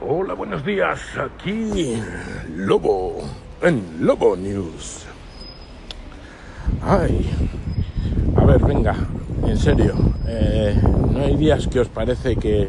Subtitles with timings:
[0.00, 1.00] Hola, buenos días.
[1.18, 1.94] Aquí
[2.54, 3.18] Lobo
[3.62, 5.04] en Lobo News.
[6.82, 7.28] Ay,
[8.36, 8.94] a ver, venga,
[9.46, 9.94] en serio.
[10.26, 10.80] eh,
[11.10, 12.68] ¿No hay días que os parece que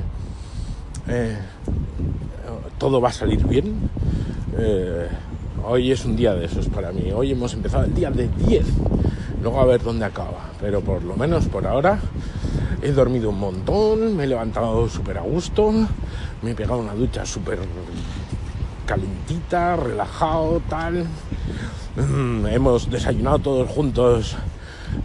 [1.08, 1.38] eh,
[2.78, 3.90] todo va a salir bien?
[4.58, 5.08] Eh,
[5.66, 7.12] hoy es un día de esos para mí.
[7.14, 8.66] Hoy hemos empezado el día de 10.
[9.44, 10.50] Luego a ver dónde acaba.
[10.60, 12.00] Pero por lo menos por ahora
[12.82, 15.72] he dormido un montón, me he levantado súper a gusto,
[16.42, 17.60] me he pegado una ducha súper
[18.86, 21.06] calentita, relajado, tal.
[21.96, 24.36] Mm, hemos desayunado todos juntos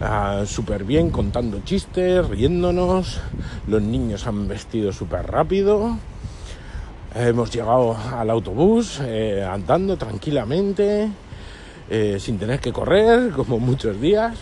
[0.01, 3.19] ah, súper bien, contando chistes, riéndonos.
[3.67, 5.97] Los niños han vestido súper rápido.
[7.13, 11.09] Hemos llegado al autobús eh, andando tranquilamente,
[11.89, 14.37] eh, sin tener que correr, como muchos días.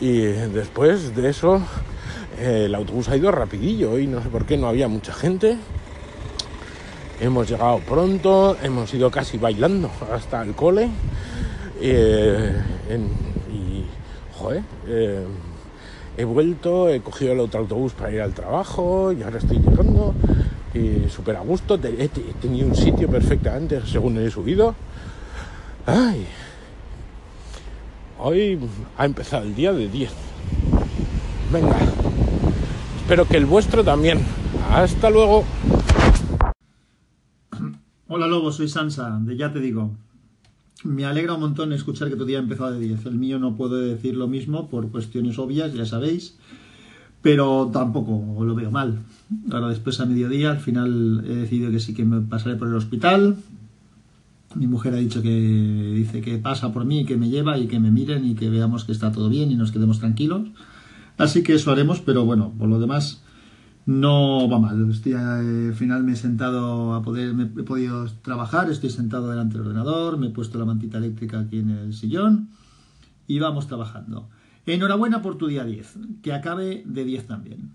[0.00, 1.60] Y después de eso,
[2.38, 5.56] eh, el autobús ha ido rapidillo y no sé por qué no había mucha gente.
[7.20, 10.88] Hemos llegado pronto, hemos ido casi bailando hasta el cole.
[11.80, 12.52] eh,
[13.52, 13.84] y,
[14.86, 15.24] eh,
[16.16, 20.14] he vuelto, he cogido el otro autobús para ir al trabajo y ahora estoy llegando
[20.74, 21.74] y súper a gusto.
[21.74, 22.08] He
[22.40, 24.76] tenido un sitio perfectamente según he subido.
[25.86, 26.24] Ay,
[28.20, 28.60] hoy
[28.96, 30.10] ha empezado el día de 10.
[31.52, 31.76] Venga,
[33.00, 34.20] espero que el vuestro también.
[34.70, 35.44] Hasta luego.
[38.18, 39.94] Hola Lobo, soy Sansa, de Ya Te Digo.
[40.82, 43.06] Me alegra un montón escuchar que tu día ha empezado de 10.
[43.06, 46.36] El mío no puedo decir lo mismo por cuestiones obvias, ya sabéis,
[47.22, 48.98] pero tampoco lo veo mal.
[49.52, 52.74] Ahora después a mediodía, al final he decidido que sí que me pasaré por el
[52.74, 53.36] hospital.
[54.56, 57.78] Mi mujer ha dicho que dice que pasa por mí, que me lleva y que
[57.78, 60.48] me miren y que veamos que está todo bien y nos quedemos tranquilos.
[61.18, 63.22] Así que eso haremos, pero bueno, por lo demás
[63.88, 64.90] no va mal.
[64.90, 65.16] Estoy, eh,
[65.68, 69.66] al final me he sentado a poder, me he podido trabajar, estoy sentado delante del
[69.66, 72.50] ordenador, me he puesto la mantita eléctrica aquí en el sillón
[73.26, 74.28] y vamos trabajando.
[74.66, 77.70] Enhorabuena por tu día 10, que acabe de 10 también.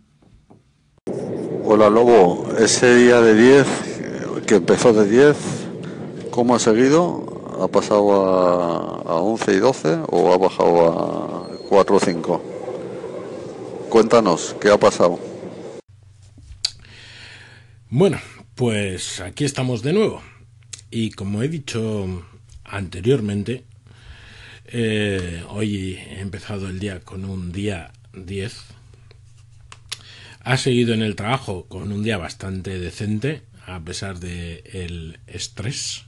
[1.65, 5.35] Hola Lobo, ese día de 10, eh, que empezó de 10,
[6.29, 7.57] ¿cómo ha seguido?
[7.59, 12.41] ¿Ha pasado a, a 11 y 12 o ha bajado a 4 o 5?
[13.89, 15.32] Cuéntanos, ¿qué ha pasado?
[17.95, 18.19] Bueno,
[18.55, 20.23] pues aquí estamos de nuevo.
[20.89, 22.25] Y como he dicho
[22.63, 23.65] anteriormente,
[24.65, 28.63] eh, hoy he empezado el día con un día 10.
[30.39, 36.05] Ha seguido en el trabajo con un día bastante decente, a pesar de el estrés.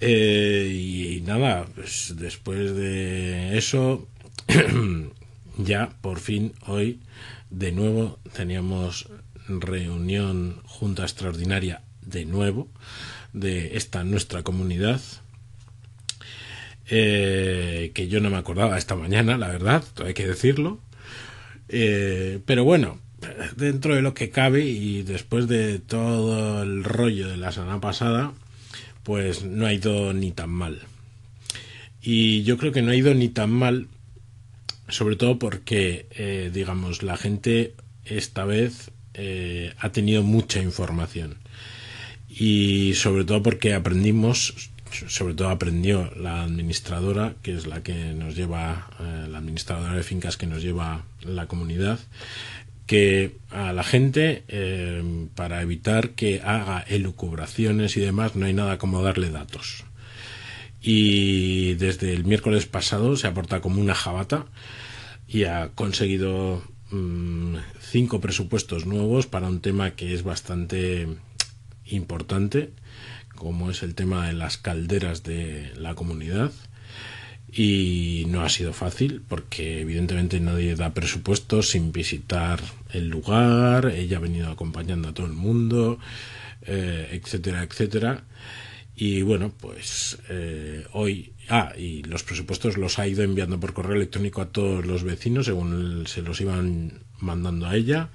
[0.00, 4.08] Eh, y nada, pues después de eso,
[5.56, 6.98] ya por fin hoy
[7.50, 9.08] de nuevo teníamos
[9.48, 12.68] reunión junta extraordinaria de nuevo
[13.32, 15.00] de esta nuestra comunidad
[16.90, 20.80] eh, que yo no me acordaba esta mañana la verdad hay que decirlo.
[21.68, 22.98] Eh, pero bueno
[23.56, 28.32] dentro de lo que cabe y después de todo el rollo de la semana pasada
[29.02, 30.80] pues no ha ido ni tan mal.
[32.00, 33.88] Y yo creo que no ha ido ni tan mal
[34.88, 41.38] sobre todo porque eh, digamos la gente esta vez eh, ha tenido mucha información.
[42.28, 44.70] Y sobre todo porque aprendimos
[45.06, 50.02] sobre todo aprendió la administradora que es la que nos lleva eh, la administradora de
[50.02, 51.98] fincas que nos lleva la comunidad
[52.88, 58.78] que a la gente eh, para evitar que haga elucubraciones y demás no hay nada
[58.78, 59.84] como darle datos.
[60.80, 64.46] Y desde el miércoles pasado se ha portado como una jabata
[65.28, 71.08] y ha conseguido mm, cinco presupuestos nuevos para un tema que es bastante
[71.86, 72.70] importante
[73.34, 76.50] como es el tema de las calderas de la comunidad.
[77.50, 82.60] Y no ha sido fácil porque evidentemente nadie da presupuestos sin visitar
[82.92, 83.86] el lugar.
[83.86, 85.98] Ella ha venido acompañando a todo el mundo
[86.62, 88.24] eh, etcétera etcétera
[88.98, 91.32] y bueno, pues eh, hoy.
[91.48, 95.46] Ah, y los presupuestos los ha ido enviando por correo electrónico a todos los vecinos
[95.46, 98.10] según se los iban mandando a ella.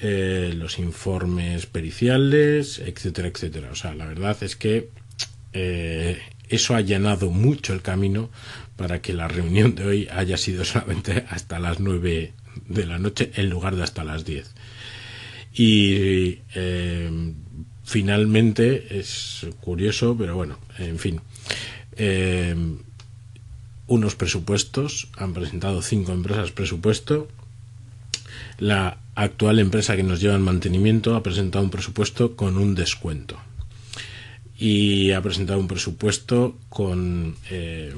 [0.00, 3.70] eh, los informes periciales, etcétera, etcétera.
[3.70, 4.88] O sea, la verdad es que
[5.52, 6.18] eh,
[6.48, 8.30] eso ha allanado mucho el camino
[8.76, 12.32] para que la reunión de hoy haya sido solamente hasta las 9
[12.66, 14.54] de la noche en lugar de hasta las 10.
[15.52, 17.10] Y eh,
[17.90, 21.20] finalmente es curioso, pero bueno, en fin.
[21.96, 22.54] Eh,
[23.88, 27.26] unos presupuestos, han presentado cinco empresas presupuesto
[28.58, 33.36] la actual empresa que nos lleva en mantenimiento ha presentado un presupuesto con un descuento.
[34.56, 37.94] Y ha presentado un presupuesto con, eh,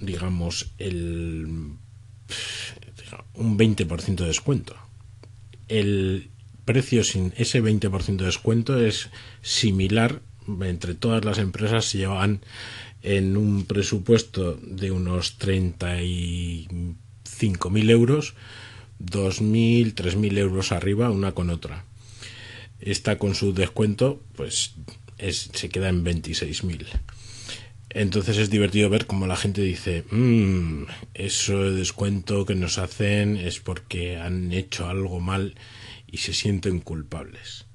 [0.00, 1.46] digamos, el,
[3.34, 4.74] un 20% de descuento.
[5.68, 6.30] El
[6.64, 9.10] precio sin ese 20% de descuento es
[9.42, 10.20] similar
[10.62, 12.40] entre todas las empresas se llevan
[13.02, 18.34] en un presupuesto de unos 35.000 euros
[19.00, 21.84] 2.000, 3.000 euros arriba una con otra.
[22.80, 24.74] Esta con su descuento pues
[25.18, 26.86] es, se queda en 26.000.
[27.90, 30.84] Entonces es divertido ver cómo la gente dice, mmm,
[31.14, 35.54] eso de descuento que nos hacen es porque han hecho algo mal
[36.14, 37.66] y se sienten culpables.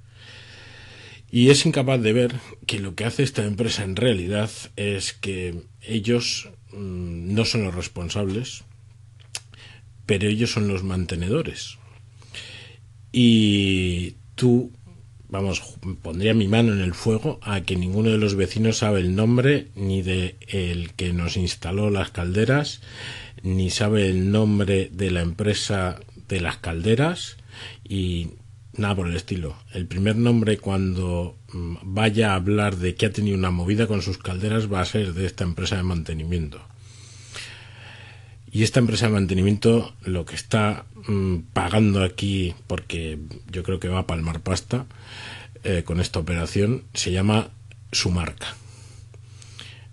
[1.29, 5.63] Y es incapaz de ver que lo que hace esta empresa en realidad es que
[5.81, 8.63] ellos mm, no son los responsables,
[10.05, 11.77] pero ellos son los mantenedores.
[13.11, 14.71] Y tú,
[15.27, 15.61] vamos,
[16.01, 19.67] pondría mi mano en el fuego a que ninguno de los vecinos sabe el nombre
[19.75, 22.79] ni de el que nos instaló las calderas,
[23.43, 25.99] ni sabe el nombre de la empresa
[26.29, 27.35] de las calderas
[27.83, 28.29] y
[28.73, 29.55] nada por el estilo.
[29.73, 34.01] El primer nombre cuando mm, vaya a hablar de que ha tenido una movida con
[34.01, 36.61] sus calderas va a ser de esta empresa de mantenimiento.
[38.51, 43.19] Y esta empresa de mantenimiento lo que está mm, pagando aquí, porque
[43.51, 44.85] yo creo que va a palmar pasta
[45.63, 47.49] eh, con esta operación, se llama
[47.91, 48.55] su marca.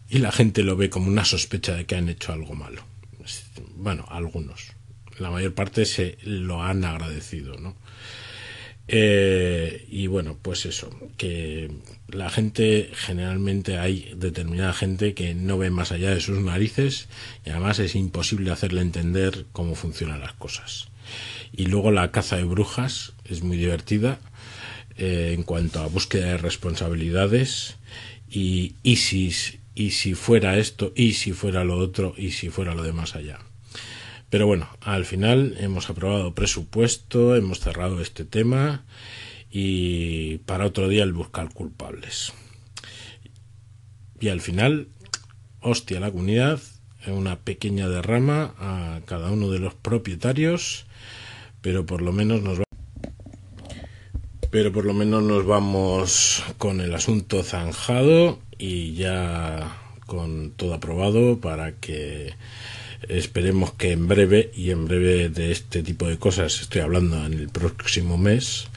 [0.08, 2.82] Y la gente lo ve como una sospecha de que han hecho algo malo.
[3.76, 4.75] Bueno, algunos.
[5.18, 7.76] La mayor parte se lo han agradecido, ¿no?
[8.88, 11.70] Eh, y bueno, pues eso, que
[12.08, 17.08] la gente, generalmente hay determinada gente que no ve más allá de sus narices
[17.44, 20.88] y además es imposible hacerle entender cómo funcionan las cosas.
[21.52, 24.20] Y luego la caza de brujas es muy divertida
[24.96, 27.76] eh, en cuanto a búsqueda de responsabilidades
[28.30, 29.32] y, y si,
[29.74, 33.16] y si fuera esto, y si fuera lo otro, y si fuera lo de más
[33.16, 33.40] allá.
[34.30, 38.84] Pero bueno, al final hemos aprobado presupuesto, hemos cerrado este tema
[39.50, 42.32] y para otro día el buscar culpables.
[44.20, 44.88] Y al final,
[45.60, 46.60] hostia, la comunidad,
[47.06, 50.86] una pequeña derrama a cada uno de los propietarios,
[51.60, 52.58] pero por lo menos nos
[54.50, 59.76] pero por lo menos nos vamos con el asunto zanjado y ya
[60.06, 62.32] con todo aprobado para que
[63.08, 67.34] Esperemos que en breve, y en breve de este tipo de cosas estoy hablando en
[67.34, 68.68] el próximo mes,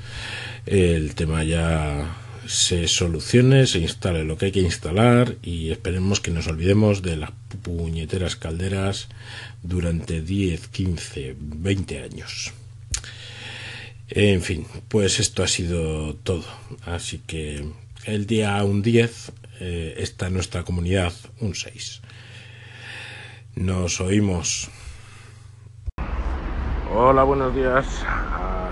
[0.65, 2.15] el tema ya
[2.47, 7.15] se solucione, se instale lo que hay que instalar y esperemos que nos olvidemos de
[7.15, 7.31] las
[7.61, 9.07] puñeteras calderas
[9.61, 12.53] durante 10, 15, 20 años.
[14.09, 16.45] En fin, pues esto ha sido todo.
[16.85, 17.65] Así que
[18.05, 22.01] el día un 10 eh, está nuestra comunidad un 6.
[23.59, 24.71] Nos oímos.
[26.95, 28.05] Hola, buenos días.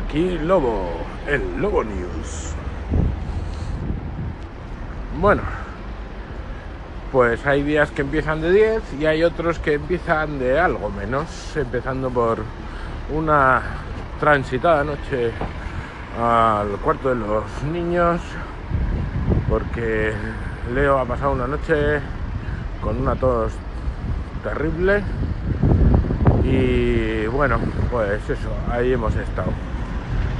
[0.06, 0.90] Aquí Lobo,
[1.28, 2.54] el Lobo News.
[5.20, 5.42] Bueno,
[7.12, 11.28] pues hay días que empiezan de 10 y hay otros que empiezan de algo menos,
[11.58, 12.38] empezando por
[13.14, 13.62] una
[14.22, 15.34] transitada noche
[16.18, 17.44] al cuarto de los
[17.74, 18.22] niños,
[19.50, 20.14] porque
[20.74, 22.00] Leo ha pasado una noche
[22.82, 23.52] con una tos
[24.48, 25.04] terrible.
[26.44, 27.58] Y bueno,
[27.92, 29.52] pues eso, ahí hemos estado.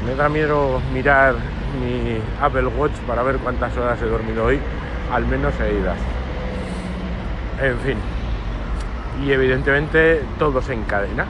[0.06, 1.36] Me da miedo mirar
[1.82, 4.60] mi Apple Watch para ver cuántas horas he dormido hoy,
[5.12, 5.98] al menos seguidas.
[7.62, 7.98] En fin.
[9.26, 11.26] Y evidentemente todo se encadena.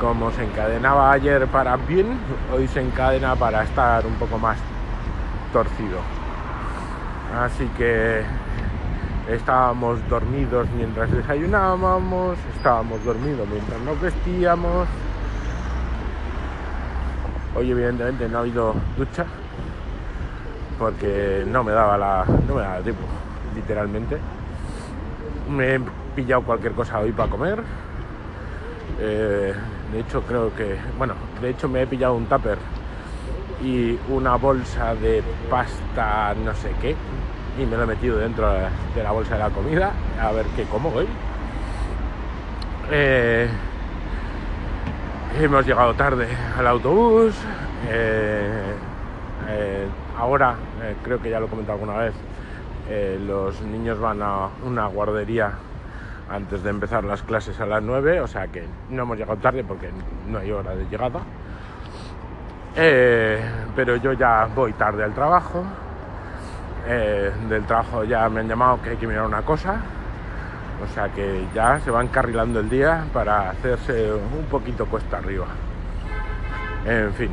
[0.00, 2.18] Como se encadenaba ayer para bien,
[2.52, 4.56] hoy se encadena para estar un poco más
[5.52, 5.98] torcido.
[7.38, 8.22] Así que
[9.32, 14.86] Estábamos dormidos mientras desayunábamos, estábamos dormidos mientras nos vestíamos.
[17.56, 19.24] Hoy evidentemente no ha habido ducha
[20.78, 23.04] porque no me daba la no me daba tiempo,
[23.54, 24.18] literalmente.
[25.48, 25.80] Me he
[26.14, 27.62] pillado cualquier cosa hoy para comer.
[29.00, 29.54] Eh,
[29.92, 32.58] de hecho creo que, bueno, de hecho me he pillado un tupper
[33.64, 36.94] y una bolsa de pasta no sé qué,
[37.58, 40.64] y me lo he metido dentro de la bolsa de la comida a ver qué
[40.64, 41.06] como hoy.
[42.90, 43.48] Eh,
[45.40, 46.28] hemos llegado tarde
[46.58, 47.34] al autobús.
[47.88, 48.74] Eh,
[49.48, 49.86] eh,
[50.18, 50.56] ahora,
[51.02, 52.14] creo que ya lo he comentado alguna vez,
[53.26, 55.52] los niños van a una guardería
[56.30, 59.64] antes de empezar las clases a las 9, o sea que no hemos llegado tarde
[59.64, 59.90] porque
[60.28, 61.20] no hay hora de llegada.
[62.74, 65.64] Pero yo ya voy tarde al trabajo.
[66.86, 69.80] Eh, del trabajo ya me han llamado que hay que mirar una cosa.
[70.82, 75.46] O sea que ya se va encarrilando el día para hacerse un poquito cuesta arriba.
[76.84, 77.30] En fin.